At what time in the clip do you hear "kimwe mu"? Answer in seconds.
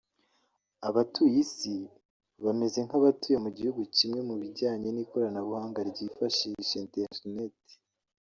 3.95-4.35